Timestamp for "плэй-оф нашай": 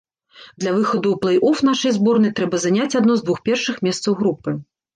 1.25-1.95